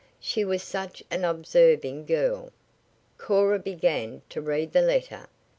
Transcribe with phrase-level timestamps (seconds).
[0.19, 2.51] She was such an observing girl.
[3.19, 5.27] Cora began to read the letter.